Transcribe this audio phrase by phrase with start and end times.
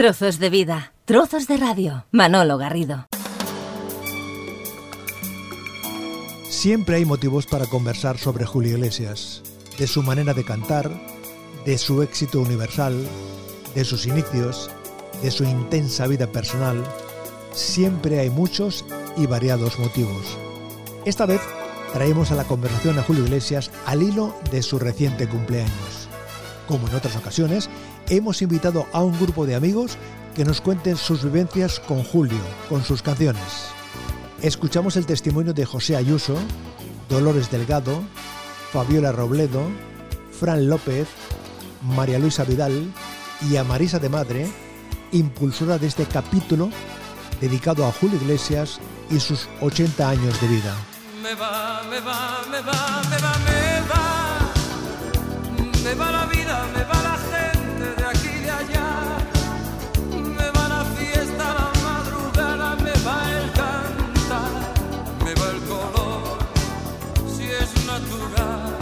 [0.00, 2.06] Trozos de vida, trozos de radio.
[2.10, 3.06] Manolo Garrido.
[6.48, 9.42] Siempre hay motivos para conversar sobre Julio Iglesias,
[9.78, 10.90] de su manera de cantar,
[11.66, 13.06] de su éxito universal,
[13.74, 14.70] de sus inicios,
[15.20, 16.82] de su intensa vida personal.
[17.52, 18.86] Siempre hay muchos
[19.18, 20.38] y variados motivos.
[21.04, 21.42] Esta vez
[21.92, 25.99] traemos a la conversación a Julio Iglesias al hilo de su reciente cumpleaños.
[26.70, 27.68] Como en otras ocasiones,
[28.08, 29.98] hemos invitado a un grupo de amigos
[30.36, 32.38] que nos cuenten sus vivencias con Julio,
[32.68, 33.42] con sus canciones.
[34.40, 36.36] Escuchamos el testimonio de José Ayuso,
[37.08, 38.04] Dolores Delgado,
[38.72, 39.62] Fabiola Robledo,
[40.30, 41.08] Fran López,
[41.82, 42.92] María Luisa Vidal
[43.50, 44.48] y a Marisa de Madre,
[45.10, 46.70] impulsora de este capítulo
[47.40, 48.78] dedicado a Julio Iglesias
[49.10, 50.76] y sus 80 años de vida.
[51.20, 53.99] Me va, me va, me va, me va, me va.
[55.90, 59.18] Me va la vida, me va la gente de aquí y de allá.
[60.38, 64.52] Me va la fiesta, la madrugada, me va el cantar.
[65.24, 66.38] Me va el color,
[67.26, 68.78] si es natural.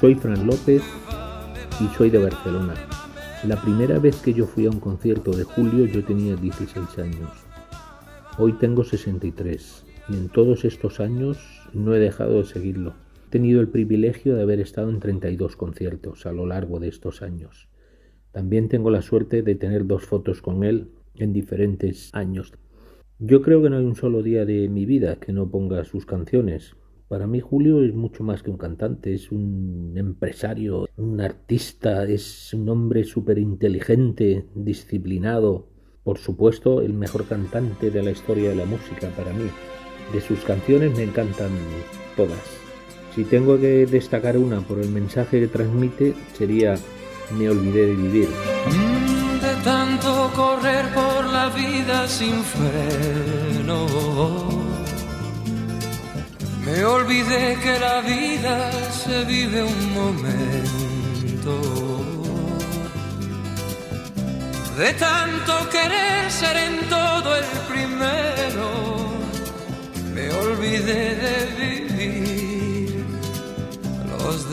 [0.00, 0.82] Soy Fran López
[1.78, 2.74] y soy de Barcelona.
[3.42, 7.30] La primera vez que yo fui a un concierto de Julio yo tenía 16 años.
[8.38, 11.36] Hoy tengo 63 y en todos estos años
[11.74, 13.03] no he dejado de seguirlo.
[13.34, 17.68] Tenido el privilegio de haber estado en 32 conciertos a lo largo de estos años.
[18.30, 22.52] También tengo la suerte de tener dos fotos con él en diferentes años.
[23.18, 26.06] Yo creo que no hay un solo día de mi vida que no ponga sus
[26.06, 26.76] canciones.
[27.08, 32.54] Para mí Julio es mucho más que un cantante, es un empresario, un artista, es
[32.54, 35.66] un hombre súper inteligente, disciplinado,
[36.04, 39.50] por supuesto el mejor cantante de la historia de la música para mí.
[40.12, 41.50] De sus canciones me encantan
[42.16, 42.63] todas.
[43.14, 46.74] Si tengo que destacar una por el mensaje que transmite sería
[47.38, 48.28] Me olvidé de vivir.
[49.40, 53.86] De tanto correr por la vida sin freno.
[56.66, 61.54] Me olvidé que la vida se vive un momento.
[64.76, 67.44] De tanto querer ser en todo el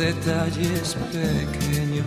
[0.02, 2.06] detalles pequeños.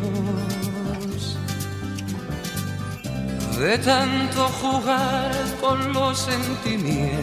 [3.59, 7.21] De tanto jugar con los sentimientos,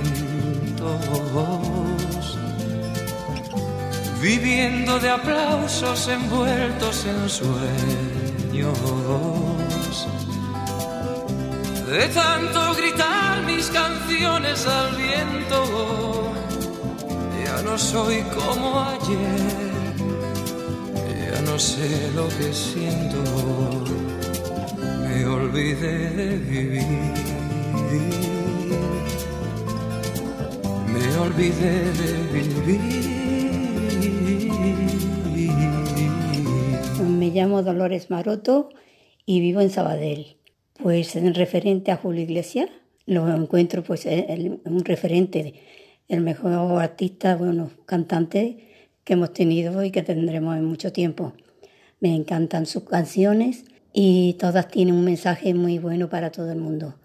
[4.21, 8.79] viviendo de aplausos envueltos en sueños.
[11.89, 16.31] De tanto gritar mis canciones al viento,
[17.43, 19.70] ya no soy como ayer,
[21.45, 23.23] no sé lo que siento,
[25.03, 26.83] me olvidé de vivir,
[30.87, 33.11] me olvidé de vivir.
[37.03, 38.69] Me llamo Dolores Maroto
[39.25, 40.37] y vivo en Sabadell.
[40.81, 42.69] Pues en referente a Julio Iglesias,
[43.05, 45.53] lo encuentro pues el- un referente,
[46.07, 48.70] el mejor artista, bueno, cantante
[49.03, 51.33] que hemos tenido y que tendremos en mucho tiempo.
[51.99, 56.95] Me encantan sus canciones y todas tienen un mensaje muy bueno para todo el mundo.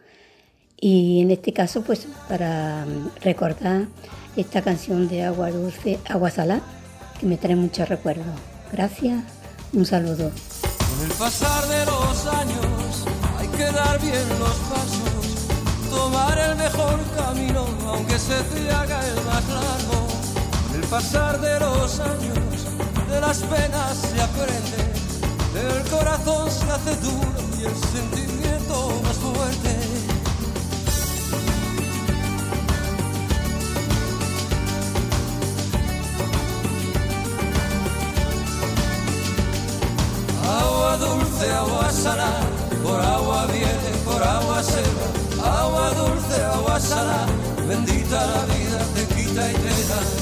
[0.79, 3.87] Y en este caso, pues para mm, recordar
[4.37, 6.63] esta canción de Agua Dulce, Agua Salada,
[7.19, 8.27] que me trae muchos recuerdos.
[8.73, 9.25] Gracias,
[9.73, 10.31] un saludo.
[10.61, 13.05] Con el pasar de los años
[13.39, 19.25] hay que dar bien los pasos, tomar el mejor camino, aunque se te haga el
[19.25, 20.16] más largo.
[20.91, 22.39] Pasar de los años,
[23.11, 24.81] de las penas se aprende,
[25.69, 29.77] el corazón se hace duro y el sentimiento más fuerte.
[40.49, 42.41] Agua dulce, agua salada,
[42.83, 45.61] por agua viene, por agua se va.
[45.63, 47.27] Agua dulce, agua salada,
[47.69, 50.16] bendita la vida, te quita y te da.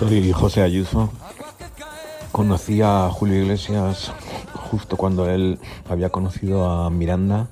[0.00, 1.10] Soy José Ayuso.
[2.32, 4.10] Conocí a Julio Iglesias
[4.54, 5.58] justo cuando él
[5.90, 7.48] había conocido a Miranda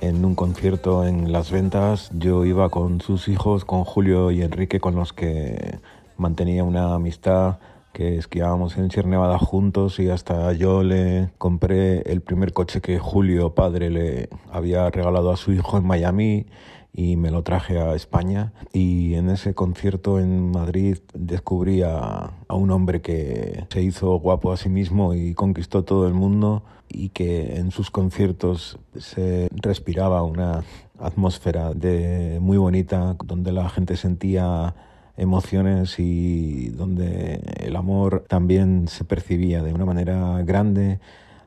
[0.00, 2.10] en un concierto en Las Ventas.
[2.14, 5.78] Yo iba con sus hijos, con Julio y Enrique, con los que
[6.16, 7.58] mantenía una amistad
[7.92, 12.98] que esquiábamos en Sierra Nevada juntos y hasta yo le compré el primer coche que
[12.98, 16.46] Julio, padre, le había regalado a su hijo en Miami
[16.94, 18.52] y me lo traje a España.
[18.72, 24.56] Y en ese concierto en Madrid descubrí a, un hombre que se hizo guapo a
[24.56, 30.62] sí mismo y conquistó todo el mundo y que en sus conciertos se respiraba una
[31.00, 34.76] atmósfera de muy bonita donde la gente sentía
[35.16, 41.00] emociones y donde el amor también se percibía de una manera grande,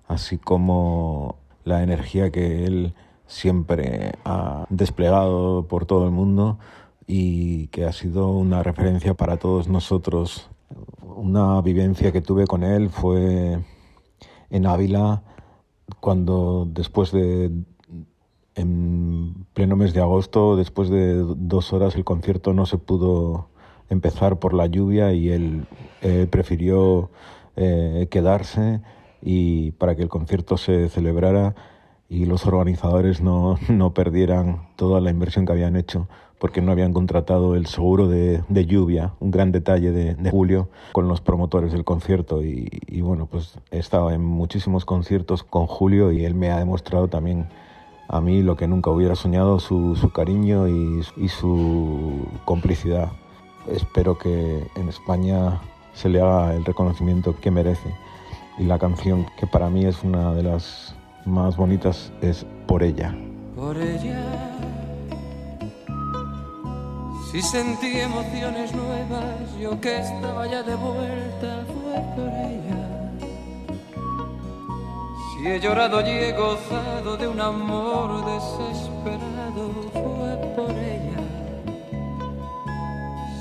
[0.07, 2.93] así como la energía que él
[3.27, 6.57] siempre ha desplegado por todo el mundo
[7.05, 10.49] y que ha sido una referencia para todos nosotros.
[11.01, 13.59] Una vivencia que tuve con él fue
[14.49, 15.23] en Ávila
[15.99, 17.51] cuando después de
[18.55, 23.49] en pleno mes de agosto, después de dos horas el concierto no se pudo
[23.89, 25.67] empezar por la lluvia y él
[26.29, 27.11] prefirió
[27.55, 28.81] eh, quedarse
[29.21, 31.55] y para que el concierto se celebrara
[32.09, 36.07] y los organizadores no, no, perdieran toda la inversión que habían hecho
[36.39, 40.69] porque no habían contratado el seguro de, de lluvia, un gran detalle de, de, Julio
[40.91, 45.65] con los promotores del concierto y, y, bueno, pues he estado en muchísimos conciertos con
[45.65, 47.47] Julio y él me ha demostrado también
[48.07, 53.11] a mí lo que nunca hubiera soñado, su, su cariño y, y su complicidad.
[53.67, 55.59] Espero que en España
[55.93, 57.93] se le haga el reconocimiento que merece
[58.59, 60.96] y la canción que para mí es una de las
[61.27, 63.15] más bonitas es Por ella.
[63.55, 64.23] Por ella,
[67.31, 73.11] si sentí emociones nuevas, yo que estaba ya de vuelta, fue por ella.
[75.33, 81.17] Si he llorado y he gozado de un amor desesperado, fue por ella.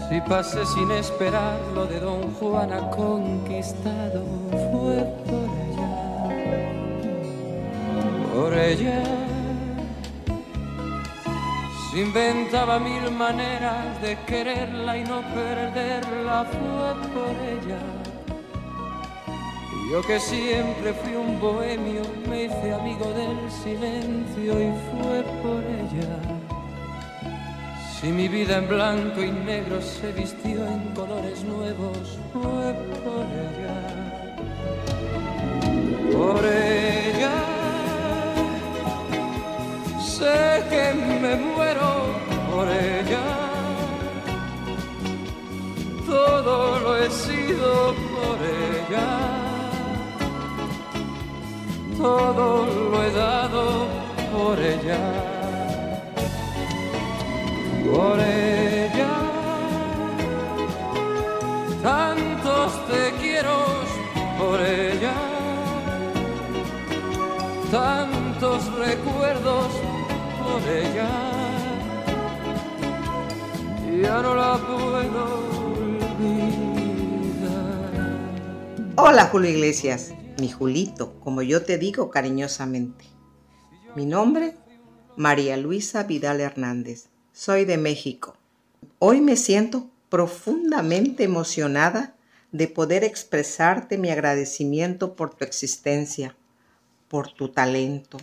[0.09, 4.25] Si pasé sin esperar lo de Don Juan ha conquistado,
[4.73, 5.46] fue por
[8.37, 9.03] por ella.
[11.91, 17.83] Se inventaba mil maneras de quererla y no perderla, fue por ella.
[19.91, 26.17] Yo que siempre fui un bohemio, me hice amigo del silencio y fue por ella.
[27.95, 32.67] Si mi vida en blanco y negro se vistió en colores nuevos, fue
[33.05, 33.77] por ella.
[36.13, 36.96] Por ella
[40.19, 40.85] sé que
[41.23, 41.93] me muero
[42.51, 43.25] por ella.
[46.07, 47.71] Todo lo he sido
[48.13, 48.37] por
[48.73, 49.09] ella.
[51.99, 52.47] Todo
[52.91, 53.65] lo he dado
[54.33, 55.05] por ella.
[57.85, 58.46] Por ella.
[74.23, 75.47] No la puedo.
[78.97, 83.05] Hola Julio Iglesias, mi Julito, como yo te digo cariñosamente.
[83.95, 84.57] Mi nombre,
[85.17, 87.09] María Luisa Vidal Hernández.
[87.35, 88.37] Soy de México.
[89.01, 92.15] Hoy me siento profundamente emocionada
[92.53, 96.35] de poder expresarte mi agradecimiento por tu existencia,
[97.09, 98.17] por tu talento,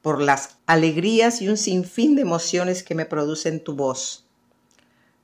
[0.00, 4.27] por las alegrías y un sinfín de emociones que me producen tu voz.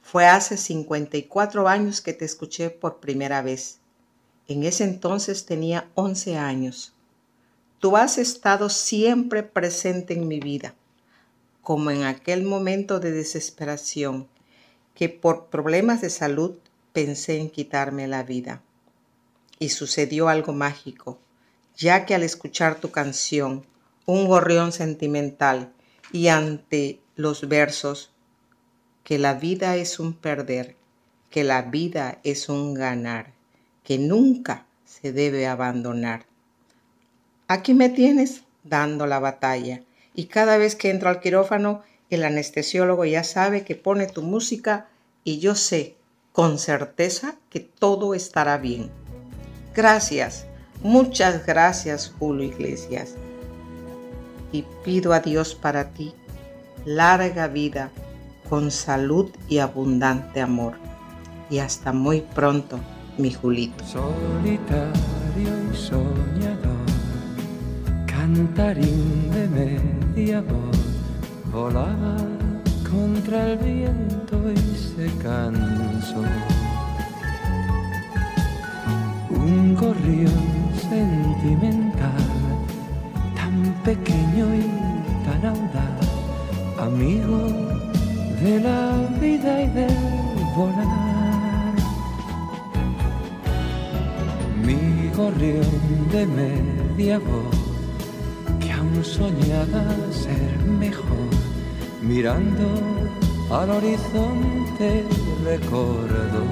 [0.04, 3.78] Fue hace 54 años que te escuché por primera vez.
[4.46, 6.92] En ese entonces tenía 11 años.
[7.80, 10.74] Tú has estado siempre presente en mi vida,
[11.62, 14.28] como en aquel momento de desesperación
[14.94, 16.58] que por problemas de salud
[16.92, 18.62] pensé en quitarme la vida.
[19.58, 21.18] Y sucedió algo mágico,
[21.76, 23.64] ya que al escuchar tu canción,
[24.04, 25.72] un gorrión sentimental
[26.12, 28.13] y ante los versos
[29.04, 30.76] que la vida es un perder,
[31.30, 33.32] que la vida es un ganar,
[33.84, 36.24] que nunca se debe abandonar.
[37.46, 39.82] Aquí me tienes dando la batalla
[40.14, 44.88] y cada vez que entro al quirófano el anestesiólogo ya sabe que pone tu música
[45.22, 45.96] y yo sé
[46.32, 48.90] con certeza que todo estará bien.
[49.74, 50.46] Gracias,
[50.82, 53.16] muchas gracias Julio Iglesias
[54.52, 56.14] y pido a Dios para ti
[56.84, 57.90] larga vida
[58.48, 60.74] con salud y abundante amor.
[61.50, 62.78] Y hasta muy pronto,
[63.18, 63.84] mi Julito.
[63.84, 64.92] Solitario
[65.72, 66.86] y soñador,
[68.06, 70.78] cantarín de media voz,
[71.52, 72.16] volaba
[72.88, 76.22] contra el viento y se cansó.
[79.74, 80.30] gorrión
[80.88, 82.26] sentimental,
[83.34, 84.66] tan pequeño y
[85.26, 86.08] tan audaz,
[86.78, 87.73] amigo
[88.44, 89.96] de la vida y del
[90.54, 91.74] volar.
[94.66, 95.74] Mi gorrión
[96.12, 97.56] de media voz,
[98.60, 101.30] que aún soñaba ser mejor,
[102.02, 102.66] mirando
[103.50, 105.04] al horizonte
[105.44, 106.44] recordó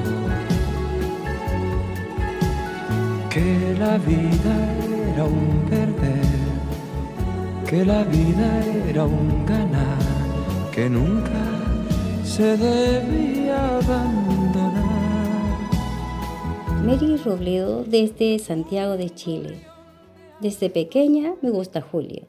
[3.28, 4.54] que la vida
[5.12, 6.40] era un perder,
[7.68, 8.48] que la vida
[8.88, 9.98] era un ganar,
[10.74, 11.62] que nunca
[12.24, 14.82] se debía abandonar.
[16.84, 19.58] Mary Robledo desde Santiago de Chile.
[20.40, 22.26] Desde pequeña me gusta Julio.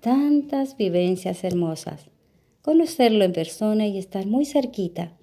[0.00, 2.06] Tantas vivencias hermosas.
[2.62, 5.16] Conocerlo en persona y estar muy cerquita.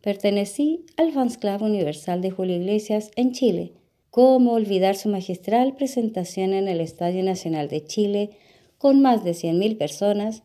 [0.00, 3.72] Pertenecí al Fans Club Universal de Julio Iglesias en Chile
[4.10, 8.30] ¿Cómo olvidar su magistral presentación en el Estadio Nacional de Chile
[8.78, 10.42] con más de 100.000 personas?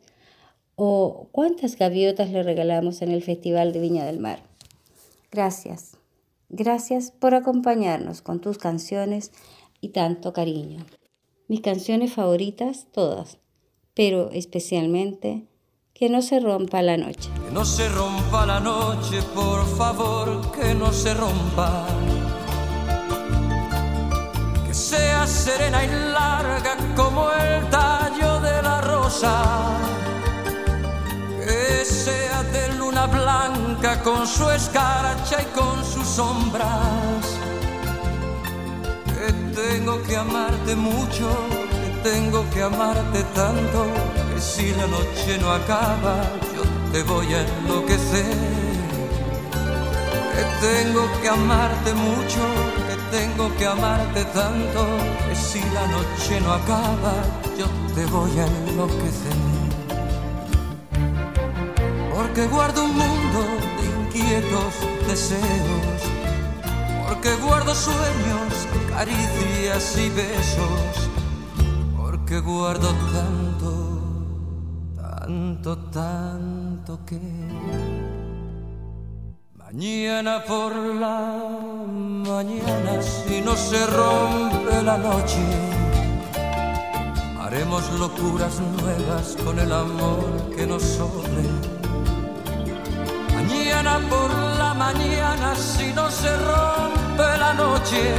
[0.85, 4.39] ¿O cuántas gaviotas le regalamos en el Festival de Viña del Mar?
[5.31, 5.95] Gracias.
[6.49, 9.31] Gracias por acompañarnos con tus canciones
[9.79, 10.85] y tanto cariño.
[11.47, 13.37] Mis canciones favoritas, todas,
[13.93, 15.47] pero especialmente
[15.93, 17.29] Que no se rompa la noche.
[17.45, 21.87] Que no se rompa la noche, por favor, que no se rompa
[24.73, 29.43] sea serena y larga como el tallo de la rosa,
[31.83, 37.25] que sea de luna blanca con su escarcha y con sus sombras,
[39.13, 41.27] que tengo que amarte mucho,
[41.81, 43.85] que tengo que amarte tanto,
[44.29, 46.15] que si la noche no acaba,
[46.55, 46.63] yo
[46.93, 48.37] te voy a enloquecer.
[50.35, 52.43] Que tengo que amarte mucho,
[53.11, 54.81] tengo que amarte tanto
[55.27, 57.13] que si la noche no acaba
[57.57, 59.52] yo te voy a enloquecer.
[62.33, 63.41] Porque guardo un mundo
[63.79, 64.73] de inquietos
[65.07, 66.01] deseos,
[67.07, 71.09] porque guardo sueños, caricias y besos,
[71.95, 74.01] porque guardo tanto,
[74.95, 77.21] tanto, tanto que...
[79.53, 81.37] Mañana por la
[81.69, 85.45] mañana, si no se rompe la noche,
[87.39, 91.82] haremos locuras nuevas con el amor que nos sobre.
[93.93, 98.11] Por la mañana, si no se rompe la noche,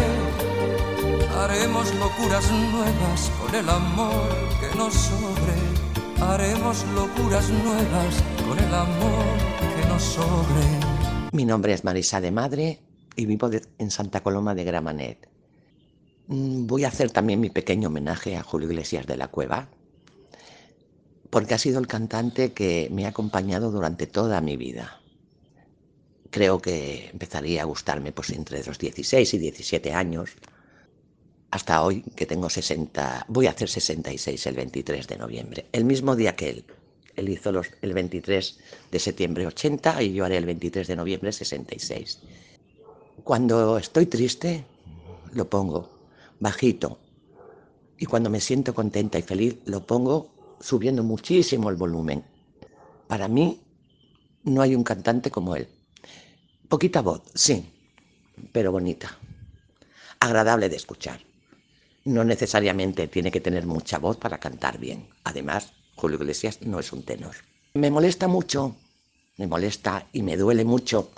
[1.36, 4.28] haremos locuras nuevas con el amor
[4.60, 6.30] que nos sobre.
[6.30, 9.24] Haremos locuras nuevas con el amor
[9.74, 10.64] que nos sobre.
[11.32, 12.78] Mi nombre es Marisa de Madre
[13.16, 15.28] y vivo en Santa Coloma de Gramanet.
[16.28, 19.66] Mm, voy a hacer también mi pequeño homenaje a Julio Iglesias de la Cueva,
[21.30, 25.00] porque ha sido el cantante que me ha acompañado durante toda mi vida.
[26.34, 30.30] Creo que empezaría a gustarme pues entre los 16 y 17 años,
[31.52, 36.16] hasta hoy que tengo 60, voy a hacer 66 el 23 de noviembre, el mismo
[36.16, 36.64] día que él.
[37.14, 38.58] Él hizo los, el 23
[38.90, 42.18] de septiembre 80 y yo haré el 23 de noviembre 66.
[43.22, 44.64] Cuando estoy triste,
[45.34, 45.88] lo pongo
[46.40, 46.98] bajito.
[47.96, 52.24] Y cuando me siento contenta y feliz, lo pongo subiendo muchísimo el volumen.
[53.06, 53.60] Para mí,
[54.42, 55.68] no hay un cantante como él.
[56.74, 57.72] Poquita voz, sí,
[58.50, 59.16] pero bonita.
[60.18, 61.20] Agradable de escuchar.
[62.04, 65.08] No necesariamente tiene que tener mucha voz para cantar bien.
[65.22, 67.36] Además, Julio Iglesias no es un tenor.
[67.74, 68.74] Me molesta mucho,
[69.36, 71.12] me molesta y me duele mucho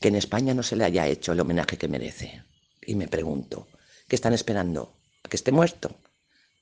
[0.00, 2.42] que en España no se le haya hecho el homenaje que merece.
[2.80, 3.68] Y me pregunto,
[4.08, 4.94] ¿qué están esperando?
[5.22, 5.96] ¿A que esté muerto?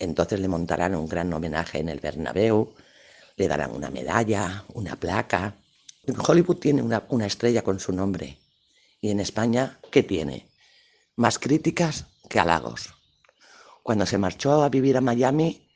[0.01, 2.75] Entonces le montarán un gran homenaje en el Bernabéu,
[3.37, 5.55] le darán una medalla, una placa.
[6.15, 8.39] Hollywood tiene una, una estrella con su nombre.
[9.01, 10.49] Y en España, ¿qué tiene?
[11.17, 12.95] Más críticas que halagos.
[13.83, 15.67] Cuando se marchó a vivir a Miami,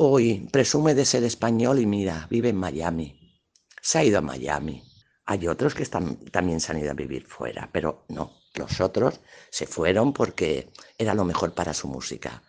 [0.00, 3.40] Hoy presume de ser español y mira, vive en Miami.
[3.82, 4.84] Se ha ido a Miami.
[5.26, 9.18] Hay otros que están, también se han ido a vivir fuera, pero no, los otros
[9.50, 12.44] se fueron porque era lo mejor para su música.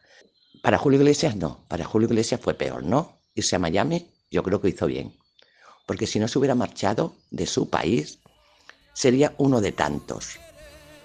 [0.62, 3.20] Para Julio Iglesias no, para Julio Iglesias fue peor, ¿no?
[3.34, 5.18] Irse a Miami yo creo que hizo bien,
[5.90, 8.20] porque si no se hubiera marchado de su país,
[8.94, 10.38] sería uno de tantos.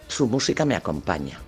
[0.08, 1.40] Su música me acompaña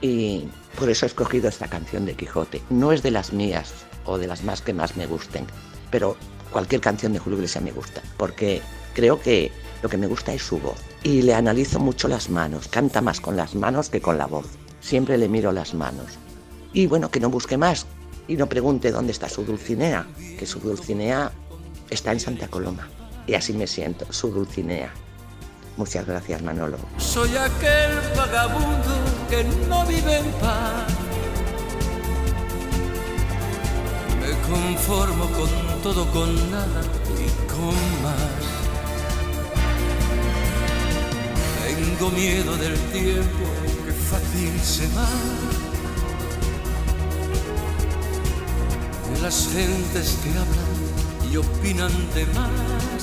[0.00, 2.60] y por eso he escogido esta canción de Quijote.
[2.70, 3.72] No es de las mías,
[4.04, 5.46] o de las más que más me gusten.
[5.92, 6.16] Pero
[6.50, 8.60] cualquier canción de Julio Iglesias me gusta, porque
[8.94, 10.80] creo que lo que me gusta es su voz.
[11.04, 14.48] Y le analizo mucho las manos, canta más con las manos que con la voz.
[14.80, 16.18] siempre le miro las manos.
[16.72, 17.86] Y bueno, que no busque más
[18.26, 20.04] y no pregunte dónde está su Dulcinea,
[20.36, 21.30] que su Dulcinea
[21.92, 22.88] está en Santa Coloma.
[23.26, 24.92] Y así me siento, su Dulcinea.
[25.76, 26.78] Muchas gracias, Manolo.
[26.98, 28.94] Soy aquel vagabundo
[29.30, 30.86] que no vive en paz.
[34.20, 36.82] Me conformo con todo, con nada
[37.18, 38.62] y con más.
[41.64, 43.44] Tengo miedo del tiempo
[43.86, 45.08] que fácil se va.
[49.12, 50.71] De las gentes que hablan
[51.32, 53.02] y opinan de más.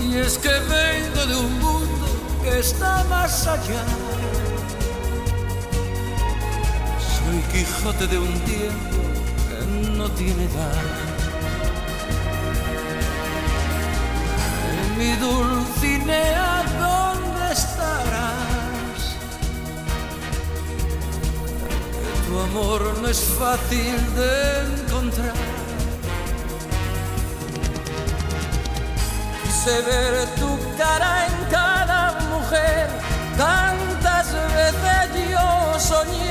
[0.00, 2.06] Y es que vengo de un mundo
[2.44, 3.84] que está más allá.
[7.16, 8.98] Soy Quijote de un tiempo
[9.48, 10.82] que no tiene edad.
[14.96, 19.16] Mi Dulcinea, ¿dónde estarás?
[22.00, 25.34] Que tu amor no es fácil de encontrar.
[29.86, 32.88] Ver tu cara en cada mujer,
[33.36, 36.29] tantas veces yo soñé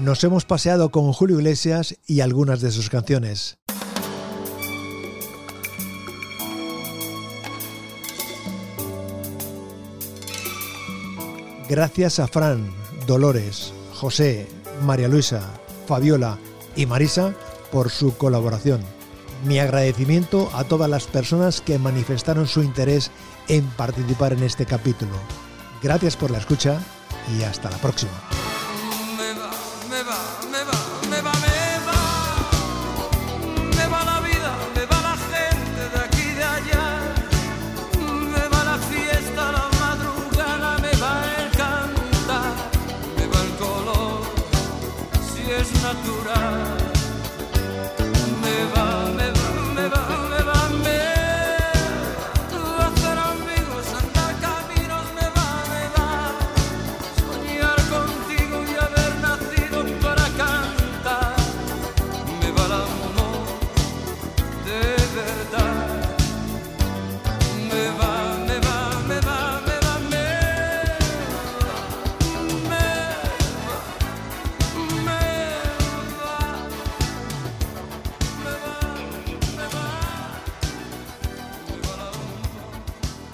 [0.00, 3.58] Nos hemos paseado con Julio Iglesias y algunas de sus canciones.
[11.68, 12.72] Gracias a Fran,
[13.06, 14.48] Dolores, José,
[14.86, 15.42] María Luisa,
[15.86, 16.38] Fabiola
[16.74, 17.34] y Marisa
[17.70, 18.80] por su colaboración.
[19.44, 23.10] Mi agradecimiento a todas las personas que manifestaron su interés
[23.48, 25.12] en participar en este capítulo.
[25.82, 26.80] Gracias por la escucha
[27.38, 28.29] y hasta la próxima.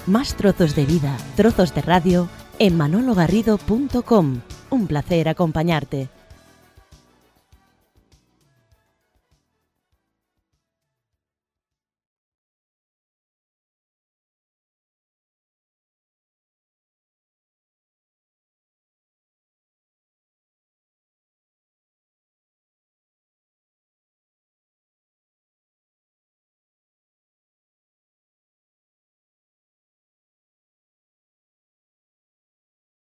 [0.06, 2.28] Más trozos de vida, trozos de radio
[2.60, 4.40] en manologarrido.com.
[4.70, 6.08] Un placer acompañarte.